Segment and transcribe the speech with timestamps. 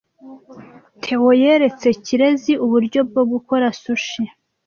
[1.01, 4.23] Theo yeretse Kirezi uburyo bwo gukora sushi.